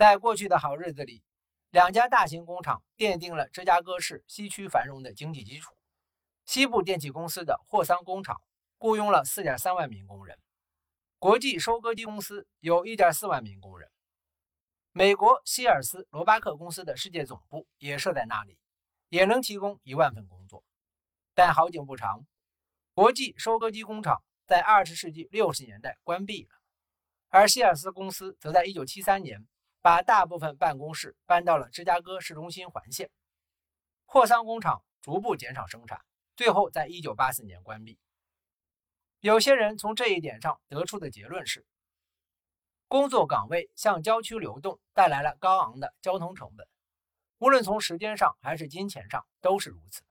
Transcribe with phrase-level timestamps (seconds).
[0.00, 1.22] 在过去的好日子里，
[1.68, 5.76] 两家大型工厂奠定了芝加哥市西区繁荣的经济基础。
[6.46, 8.40] 西部电器公司的霍桑工厂
[8.78, 10.38] 雇佣了4.3万名工人，
[11.18, 13.90] 国际收割机公司有1.4万名工人，
[14.92, 18.58] 美国希尔斯罗巴克公司的世界总部也设在那里，
[19.10, 20.64] 也能提供一万份工作。
[21.34, 22.24] 但好景不长，
[22.94, 26.58] 国际收割机工厂在20世纪60年代关闭了，
[27.28, 29.46] 而希尔斯公司则在1973年。
[29.82, 33.10] 把大部分办公室搬到了芝加哥市中心环线，
[34.04, 36.04] 霍桑工厂逐步减少生产，
[36.36, 37.98] 最后在1984年关闭。
[39.20, 41.66] 有些人从这一点上得出的结论是，
[42.88, 46.68] 工作岗位向郊区流动带来了高昂的交通成本，
[47.38, 50.02] 无论从时间上还是金钱上都是如此。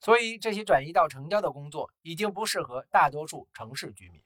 [0.00, 4.22] 所以，这些转移到城郊的工作已经不适合大多数城市居民。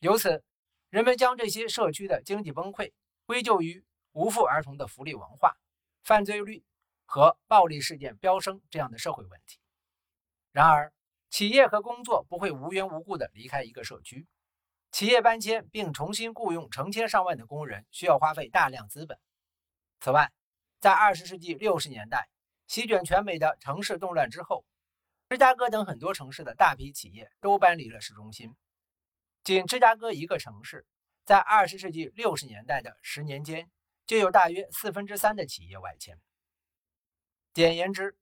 [0.00, 0.44] 由此，
[0.90, 2.92] 人们将这些社区的经济崩溃。
[3.32, 3.82] 归咎于
[4.12, 5.56] 无父儿童的福利文化、
[6.04, 6.62] 犯罪率
[7.06, 9.58] 和暴力事件飙升这样的社会问题。
[10.50, 10.92] 然而，
[11.30, 14.26] 企业和工作不会无缘无故地离开一个社区。
[14.90, 19.18] 企业搬迁并重新雇佣成千上万的工人，需要花费大量资本。
[20.00, 20.30] 此外，
[20.78, 22.28] 在20世纪60年代
[22.66, 24.66] 席卷全美的城市动乱之后，
[25.30, 28.54] 芝加哥等很多城市的大批企业都搬离了市中心。
[29.42, 30.84] 仅芝加哥一个城市。
[31.24, 33.70] 在二十世纪六十年代的十年间，
[34.06, 36.18] 就有大约四分之三的企业外迁。
[37.54, 38.16] 简言之，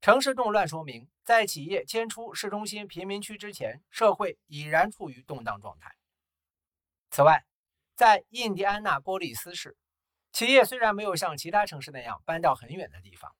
[0.00, 5.94] 城市动乱说明，在企业迁出市中心贫民区之前，社会已然处于动荡状态。
[7.10, 7.44] 此外，
[7.94, 9.76] 在印第安纳波利斯市，
[10.32, 13.36] 企业虽然没有像其他城市那样搬到很远的地方，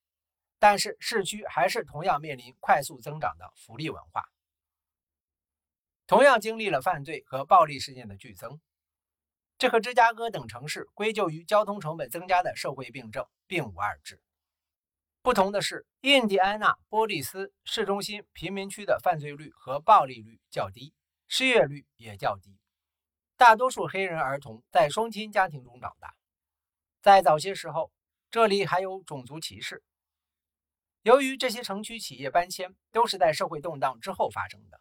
[0.61, 4.29] 但是市区还是同样面临快速增长的福利文化，
[6.06, 8.61] 同样经历了犯罪和暴力事件的剧增。
[9.56, 14.20] 这和芝加哥等城市归咎于交通成本增加的社会病症并无二致。
[15.22, 20.92] 不同的是，印第安纳波利斯市中心贫民区的犯罪率和暴力率较低，
[21.29, 22.58] 失业率也较低。
[23.36, 26.14] 大多数黑人儿童在双亲家庭中长大。
[27.00, 27.90] 在早些时候，
[28.30, 29.83] 这里还有种族歧视。
[31.02, 34.80] 由于这些城区企业搬迁都是在社会动荡之后发生的。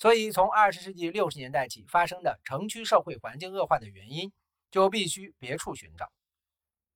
[0.00, 4.32] 所以，从二十世纪六十年代起发生的城区社会环境恶化的原因，
[4.70, 6.10] 就必须别处寻找。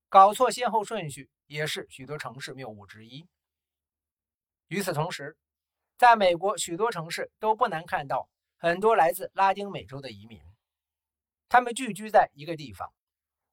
[0.09, 3.29] 搞错先后顺序也是许多城市谬误之一。
[4.69, 5.37] 与此同时，
[5.99, 10.41] 在美国许多城市都不难看到很多来自拉丁美洲的移民，
[11.51, 12.91] 他们聚居在一个地方，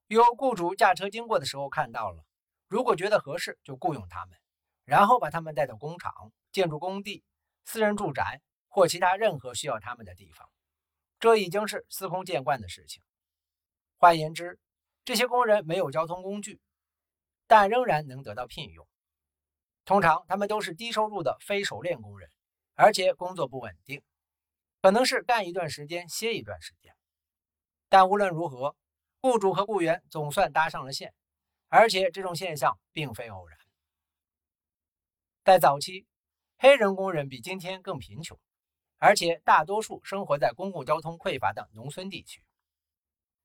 [0.06, 2.24] 有雇主驾车经过的时候看到了，
[2.68, 4.38] 如果觉得合适，就雇佣他们，
[4.86, 7.22] 然后把他们带到工厂、建筑工地、
[7.66, 8.40] 私人住宅。
[8.72, 10.48] 或其他任何需要他们的地方，
[11.20, 13.02] 这已经是司空见惯的事情。
[13.98, 14.58] 换言之，
[15.04, 16.58] 这些工人没有交通工具，
[17.46, 18.88] 但仍然能得到聘用。
[19.84, 22.30] 通常，他们都是低收入的非熟练工人，
[22.72, 24.02] 而且工作不稳定，
[24.80, 26.96] 可能是干一段时间歇一段时间。
[27.90, 28.74] 但无论如何，
[29.20, 31.12] 雇主和雇员总算搭上了线，
[31.68, 33.58] 而且这种现象并非偶然。
[35.44, 36.06] 在早期，
[36.56, 38.40] 黑人工人比今天更贫穷。
[39.04, 42.40] 而且大多数生活在公共交通匮乏的农村地区，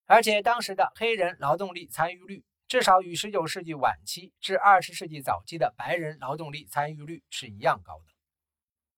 [0.06, 8.14] 而且当时的黑人劳动力参与率至少与19世纪晚期至20世纪早期的白人劳动力参与率是一样高的。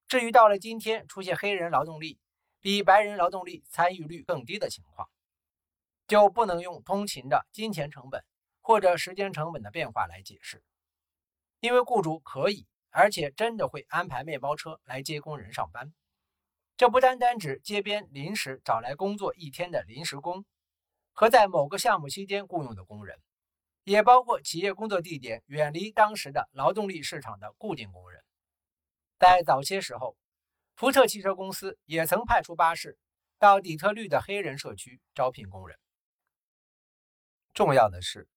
[0.10, 2.20] 至于到了今天出现黑人劳动力
[2.60, 5.10] 比白人劳动力参与率更低的情况，
[6.10, 8.22] 就不能用通勤的金钱成本
[8.60, 10.62] 或者时间成本的变化来解释，
[11.62, 15.94] 因为雇主可以，而且真的会安排面包车来接工人上班。
[16.80, 20.46] 这不单单指街边临时找来工作一天的临时工，
[21.12, 23.20] 和在某个项目期间雇佣的工人，
[23.84, 28.24] 也包括企业工作地点远离当时的劳动力市场的固定工人。
[29.18, 30.16] 在早些时候，
[30.78, 32.98] 福特汽车公司也曾派出巴士
[33.40, 35.78] 到底特律的黑人社区招聘工人。
[37.54, 38.30] 重要的是，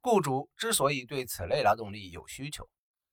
[0.00, 2.68] 雇主之所以对此类劳动力有需求，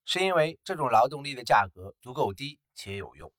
[0.06, 3.32] 是因为这种劳动力的价格足够低且有用。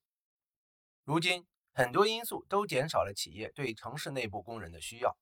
[1.05, 5.17] 如今，很多因素都减少了企业对城市内部工人的需要。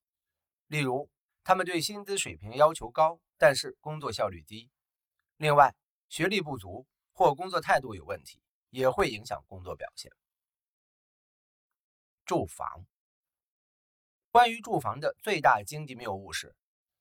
[0.66, 1.08] 例如，
[1.42, 4.68] 他们对薪资水平要求高，但是工作效率低；
[5.38, 5.74] 另外，
[6.10, 10.12] 学历不足或工作态度有问题，也会影响工作表现。
[12.26, 12.86] 住房，
[14.30, 16.54] 关于住房的最大经济谬误是，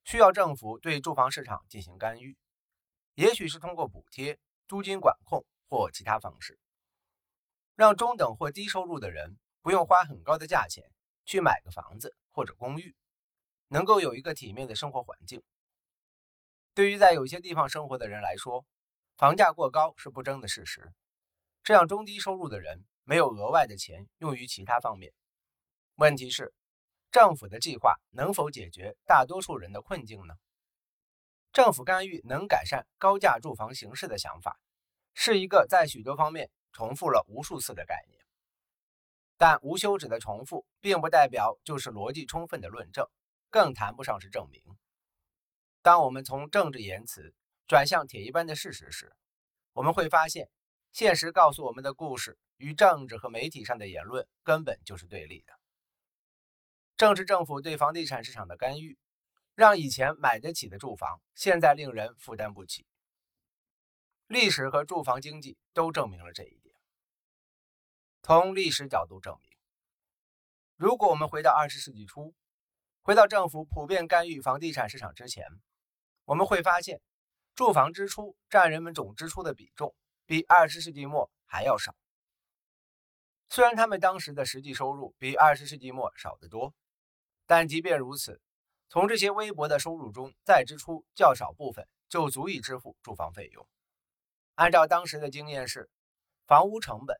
[0.04, 2.34] 需要政府对住房市场进行干预，
[3.12, 6.58] 也许是通过补贴、租金管控或其他方式。
[7.74, 10.90] 让中等或低收入的人不用花很高的价钱
[11.24, 12.94] 去买个房子或者公寓，
[13.68, 15.42] 能够有一个体面的生活环境。
[16.74, 18.64] 对于在有些地方生活的人来说，
[19.16, 20.92] 房价过高是不争的事实。
[21.62, 25.12] 这样中低收入的人没有额外的钱用于其他方面。
[25.96, 26.54] 问题是，
[27.10, 30.34] 政府的计划能否解决大多数人的困境呢？
[31.52, 34.58] 政府干预能改善高价住房形势的想法，
[35.12, 38.20] 是一个在许多方面重复了无数次的概念。
[39.36, 43.06] 但无休止的重复，并不代表就是逻辑充分的论证，
[43.48, 44.62] 更谈不上是证明。
[45.82, 47.34] 当我们从政治言辞
[47.66, 49.14] 转向铁一般的事实时，
[49.72, 50.50] 我们会发现。
[50.92, 55.52] 现实告诉我们的故事与政治和媒体上的言论根本就是对立的。
[56.96, 58.98] 政治政府对房地产市场的干预，
[59.54, 62.88] 让以前买得起的住房现在令人负担不起。
[64.30, 66.72] 历史和住房经济都证明了这一点。
[68.22, 69.50] 从历史角度证明，
[70.76, 72.32] 如果我们回到二十世纪初，
[73.02, 75.48] 回到政府普遍干预房地产市场之前，
[76.26, 77.00] 我们会发现，
[77.56, 79.96] 住房支出占人们总支出的比重。
[80.26, 81.96] 比二十世纪末还要少。
[83.48, 86.72] 虽然他们当时的实际收入比二十世纪末少得多，
[87.46, 88.40] 但即便如此，
[88.88, 93.68] 从这些微薄的收入中再支出较少部分，就足以支付住房费用。
[94.60, 95.88] 按照当时的经验是，
[96.46, 97.18] 房屋成本，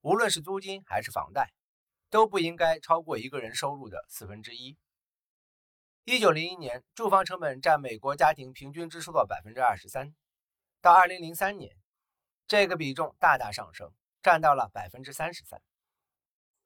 [0.00, 1.52] 无论是租金还是房贷，
[2.10, 4.76] 都不应该超过一个人收入的四分之一。
[6.02, 10.16] 一九零一年，住房成本占美国家庭平均支出的百分之二十三，
[10.80, 11.76] 到二零零三年。
[12.48, 15.62] 这个比重大大上升，占到了百分之三十三。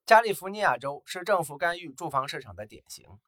[0.06, 3.21] 加利福尼亚州是政府干预住房市场的典型，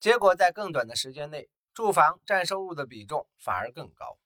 [0.00, 4.18] 结果在更短的时间内，住房占收入的比重反而更高。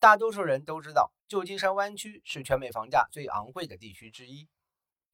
[0.00, 4.48] 大多数人都知道，旧金山湾区是全美房价最昂贵的地区之一。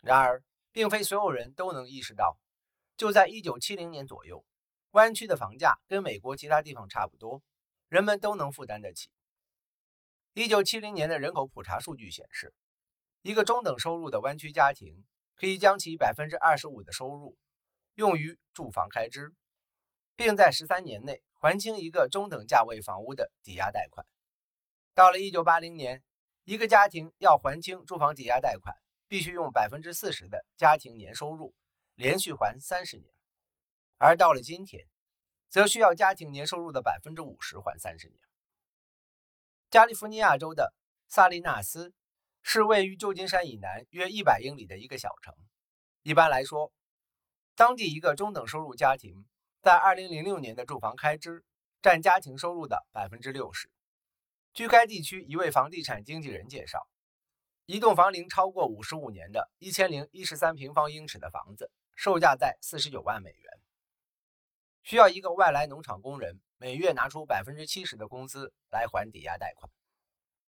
[0.00, 2.38] 然而，并非所有人都能意识到，
[2.96, 4.44] 就在一九七零年左右，
[4.92, 7.42] 湾区的房价跟美国其他地方差不多，
[7.88, 9.10] 人们都能负担得起。
[10.34, 12.54] 一九七零年的人口普查数据显示，
[13.22, 15.04] 一个中等收入的湾区家庭
[15.34, 17.36] 可以将其百分之二十五的收入
[17.96, 19.34] 用于住房开支，
[20.14, 24.06] 并在十三年内还清一个中等价位房屋的抵押贷款。
[24.96, 26.02] 到了一九八零年，
[26.44, 28.74] 一个家庭要还清住房抵押贷款，
[29.06, 31.54] 必须用百分之四十的家庭年收入
[31.96, 33.12] 连续还三十年；
[33.98, 34.86] 而到了今天，
[35.50, 38.18] 则需要家庭年收入的百分之五十还三十年。
[39.68, 40.72] 加利福尼亚州的
[41.08, 41.92] 萨利纳斯
[42.40, 45.34] 是位于旧金山以南约一百英里的一个小城。
[46.04, 46.72] 一般来说，
[47.54, 49.26] 当地一个中等收入家庭
[49.60, 51.44] 在2006年的住房开支
[51.82, 53.70] 占家庭收入的百分之六十。
[54.56, 56.88] 据该地区一位房地产经纪人介绍，
[57.66, 63.60] 一栋房龄超过五十五年的一千零一十三平方英尺的房子，售价在四十九万美元，
[64.82, 66.40] 需要一个外来农场工人。
[66.56, 69.70] 每月拿出百分之七十的工资来还抵押贷款。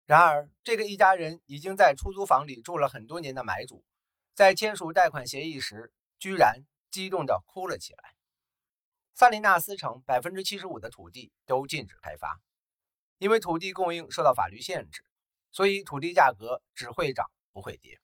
[0.05, 3.87] 然而，这个一家人已经在出租房里住了很多年的买主，
[4.35, 8.15] 在签署贷款协议时，居然激动地哭了起来。
[9.15, 12.39] 萨利纳斯城百分之七十五的土地都禁止开发，
[13.19, 15.05] 因为土地供应受到法律限制，
[15.51, 18.01] 所以土地价格只会涨不会跌。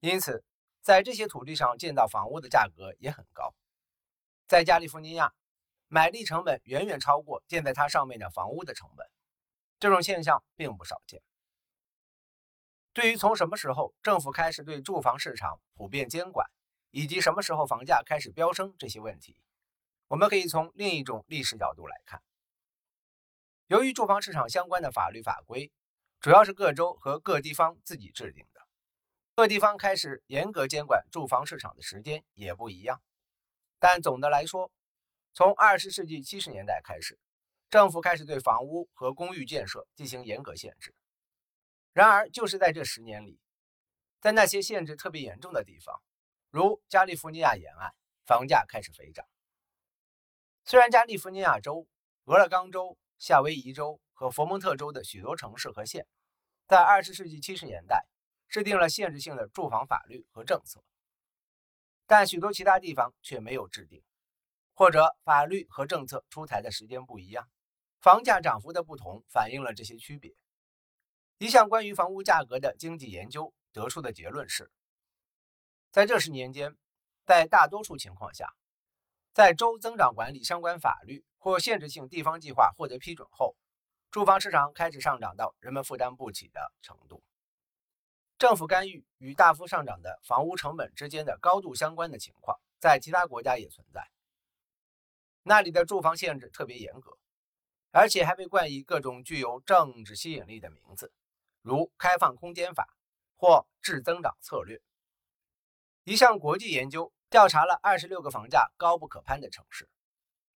[0.00, 0.44] 因此，
[0.82, 3.54] 在这些土地上建造房屋的价格也很高。
[4.46, 5.32] 在加利福尼亚。
[5.88, 9.08] 买地成本远远超过建在它上面的房屋的成本，
[9.78, 11.22] 这种现象并不少见。
[12.92, 16.50] 对于从什么时候政府开始对住房市场普遍监管，
[16.90, 19.36] 以及什么时候房价开始飙升这些问题，
[20.08, 22.20] 我们可以从另一种历史角度来看。
[23.68, 25.72] 由于住房市场相关的法律法规
[26.20, 28.60] 主要是各州和各地方自己制定的，
[29.34, 33.02] 各地方开始严格监管住房市场的时间也不一样，
[33.78, 34.70] 但总的来说。
[35.32, 37.18] 从二十世纪七十年代开始，
[37.68, 40.94] 政府开始对房屋和公寓建设进行严格限制。
[41.92, 43.38] 然而，就是在这十年里，
[44.18, 46.02] 在那些限制特别严重的地方，
[46.48, 47.94] 如加利福尼亚沿岸，
[48.24, 49.28] 房价开始飞涨。
[50.64, 51.86] 虽然加利福尼亚州、
[52.24, 56.06] 俄勒冈州、夏威夷州和佛蒙特州的许多城市和县，
[56.66, 58.06] 在二十世纪七十年代
[58.48, 60.82] 制定了限制性的住房法律和政策，
[62.06, 64.02] 但许多其他地方却没有制定。
[64.78, 67.48] 或者法律和政策出台的时间不一样，
[67.98, 70.34] 房价涨幅的不同反映了这些区别。
[71.38, 74.70] 一项关于房屋价格的经济研究得出的结论是，
[75.90, 76.76] 在这十年间，
[77.24, 78.52] 在大多数情况下，
[79.32, 83.54] 在州增长管理相关法律或限制性地方计划获得批准后，
[84.10, 87.22] 住房市场开始上涨到人们负担不起的程度。
[88.36, 94.10] 政府干预与大幅上涨的房屋成本之间的高度相关的情况，在其他国家也存在。
[95.44, 97.16] 那里的住房限制特别严格，
[97.92, 101.12] 而且还被冠以各种具有政治吸引力的名字，
[101.62, 102.88] 如“开放空间法”
[103.38, 104.82] 或“质增长策略”。
[106.02, 109.88] 一项国际研究调查了二十六个房价高不可攀的城市，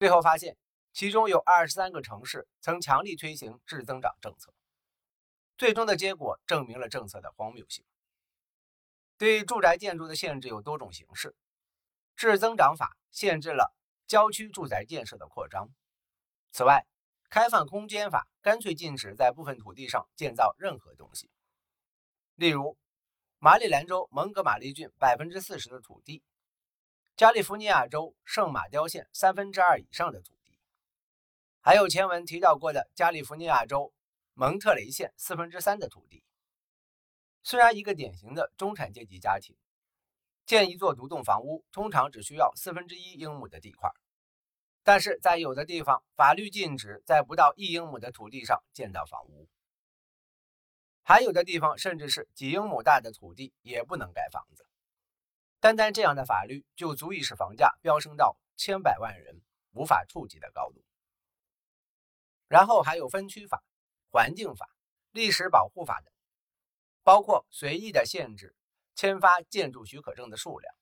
[0.00, 0.56] 最后发现，
[0.92, 4.52] 其中有二十三个城市曾强力推行质增长政策。
[5.56, 7.84] 最终的结果证明了政策的荒谬性。
[9.18, 11.36] 对住宅建筑的限制有多种形式，
[12.16, 13.74] 质增长法限制了
[14.06, 15.68] 郊区住宅建设的扩张。
[16.50, 16.86] 此外，
[17.28, 21.30] 开放空间法干脆禁止在部分土地上建造任何东西。
[22.34, 22.78] 例如，
[23.38, 26.22] 马里兰州蒙哥马利郡百分之四十的土地，
[27.14, 30.34] 加利福尼亚州圣马刁县三分之二以上的土，
[31.60, 33.92] 还有前文提到过的加利福尼亚州。
[34.34, 36.24] 蒙特雷县四分之三的土地，
[37.42, 39.54] 虽然一个典型的中产阶级家庭
[40.46, 43.90] 建一座独栋房屋，通常只需要四分之一英亩的地块，
[44.82, 49.46] 但是在有的地方，法律禁止在不到一英亩的土地上建造房屋，
[51.02, 54.66] 还有的地方甚至是几英亩大的土地也不能盖房子。
[55.58, 60.82] 单单这样的法律就足以使房价飙升到千百万人无法触及的高度。
[62.50, 63.64] 然后还有分区法。
[64.12, 64.68] 环境法、
[65.12, 66.12] 历史保护法等，
[67.04, 68.56] 包括随意的限制
[68.96, 70.74] 签发建筑许可证的数量，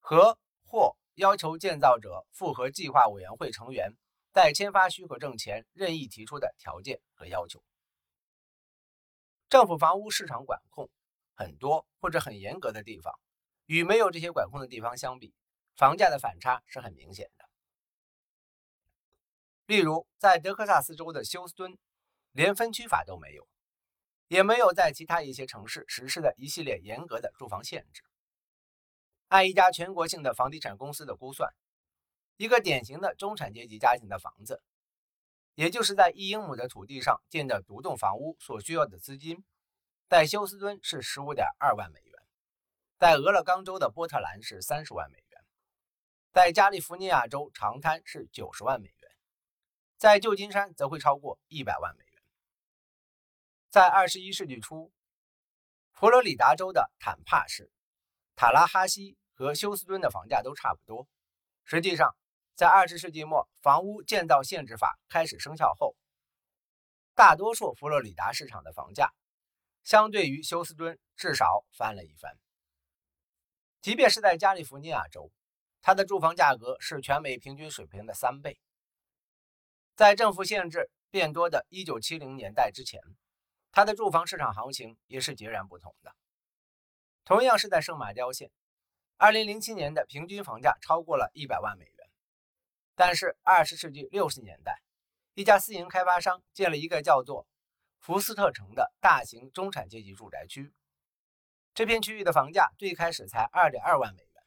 [0.00, 3.96] 和或要求建造者符合计划委员会成员
[4.32, 7.62] 在签发许可证前任意提出的条件和要求。
[9.48, 10.90] 政府房屋市场管控
[11.36, 13.14] 很多或者很严格的地方，
[13.66, 15.32] 与没有这些管控的地方相比，
[15.76, 17.30] 房价的反差是很明显。
[19.66, 21.78] 例如，在德克萨斯州的休斯敦，
[22.32, 23.48] 连分区法都没有，
[24.28, 28.02] 也没有在其他一些城市实施的一系列严格的住房限制。
[29.28, 31.50] 按一家全国性的房地产公司的估算，
[32.36, 34.62] 一个典型的中产阶级家庭的房子，
[35.54, 39.42] 也就是在一英亩的土地上建的独栋房屋所需要的资金，
[40.10, 42.22] 在休斯敦是十五点二万美元，
[42.98, 45.40] 在俄勒冈州的波特兰是三十万美元，
[46.32, 49.03] 在加利福尼亚州长滩是九十万美元。
[50.04, 52.22] 在旧金山则会超过一百万美元。
[53.70, 54.92] 在二十一世纪初，
[55.94, 57.72] 佛罗里达州的坦帕市、
[58.36, 61.08] 塔拉哈西和休斯敦的房价都差不多。
[61.64, 62.14] 实际上，
[62.54, 65.96] 在二十世纪末房屋建造限制法开始生效后，
[67.14, 69.10] 大多数佛罗里达市场的房价
[69.84, 72.38] 相对于休斯敦至少翻了一番。
[73.80, 75.32] 即便是在加利福尼亚州，
[75.80, 78.60] 它的住房价格是全美平均水平的三倍。
[79.96, 83.00] 在政府限制变多的1970年代之前，
[83.70, 86.12] 它的住房市场行情也是截然不同的。
[87.24, 88.50] 同样是在圣马刁县
[89.18, 91.94] ，2007年的平均房价超过了一百万美元。
[92.96, 94.82] 但是20世纪60年代，
[95.34, 97.46] 一家私营开发商建了一个叫做
[98.00, 100.72] 福斯特城的大型中产阶级住宅区，
[101.72, 104.42] 这片区域的房价最开始才2.2万美元，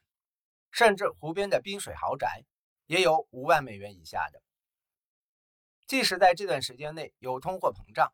[0.70, 2.44] 甚至湖边的滨水豪宅
[2.84, 4.42] 也有5万美元以下的。
[5.88, 8.12] 即使在这段时间内有通货膨胀，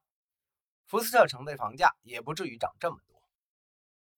[0.86, 3.20] 福斯特城的房价也不至于涨这么多。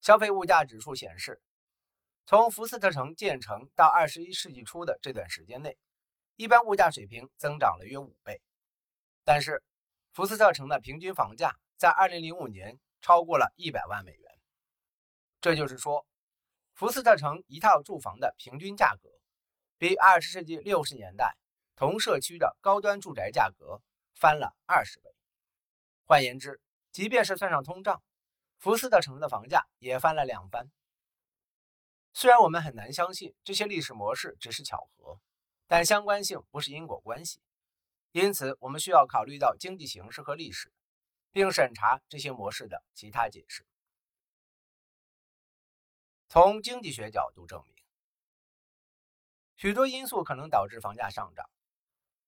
[0.03, 1.41] 消费物价指数显示，
[2.27, 5.79] 从福斯特城建成到二十一世纪初的这段时间内，
[6.37, 8.43] 一般物价水平增长了约五倍。
[9.25, 9.65] 但是，
[10.13, 14.39] 福斯特城的平均房价在二零零五年超过了一百万美元。
[15.41, 16.07] 这就是说，
[16.75, 19.09] 福斯特城一套住房的平均价格
[19.79, 21.39] 比二十世纪六十年代。
[21.77, 23.83] 同社区的高端住宅价格
[24.15, 25.15] 翻了二十倍，
[26.07, 26.59] 换言之，
[26.91, 28.03] 即便是算上通胀，
[28.57, 30.71] 福斯特城的房价也翻了两番。
[32.15, 35.21] 虽然我们很难相信这些历史模式只是巧合，
[35.67, 37.43] 但相关性不是因果关系，
[38.13, 40.73] 因此我们需要考虑到经济形势和历史，
[41.31, 43.67] 并审查这些模式的其他解释。
[46.29, 47.85] 从经济学角度证明，
[49.57, 51.47] 许多因素可能导致房价上涨。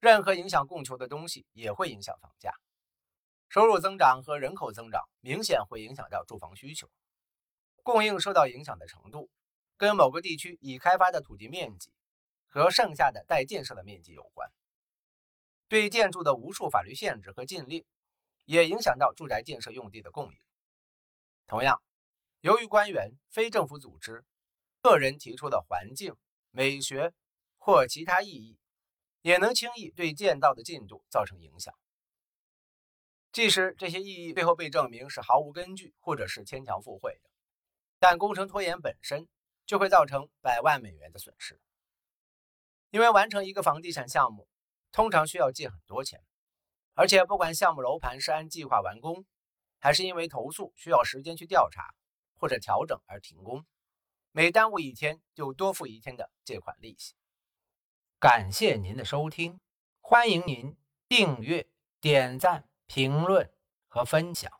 [0.00, 2.52] 任何影响供求的东西也会影响房价。
[3.48, 6.88] 收入增长和人口增长明显会影响到住房需求。
[7.82, 9.30] 供应受到影响的程度，
[9.76, 11.90] 跟某个地区已开发的土地面积
[12.46, 14.52] 和剩下的待建设的面积有关。
[15.68, 17.84] 对建筑的无数法律限制和禁令，
[18.44, 20.38] 也影响到住宅建设用地的供应。
[21.46, 21.82] 同样，
[22.40, 24.24] 由于官员、非政府组织、
[24.82, 26.14] 个人提出的环境、
[26.50, 27.12] 美学
[27.56, 28.58] 或其他异议。
[29.22, 31.74] 也能轻易对建造的进度造成影响，
[33.32, 37.30] 即使这些异议最后被证明是毫无根据或者是牵强附会的，
[37.98, 39.28] 但工程拖延本身
[39.66, 41.60] 就会造成百万美元的损失。
[42.90, 44.48] 因为完成一个房地产项目，
[44.92, 46.24] 通常需要借很多钱，
[46.94, 49.26] 而且不管项目楼盘是按计划完工，
[49.78, 51.94] 还是因为投诉需要时间去调查
[52.38, 53.66] 或者调整而停工，
[54.32, 57.14] 每耽误一天就多付一天的借款利息。
[58.20, 59.60] 感谢您的收听，
[60.00, 60.76] 欢迎您
[61.08, 61.68] 订阅、
[62.00, 63.48] 点赞、评论
[63.86, 64.57] 和分享。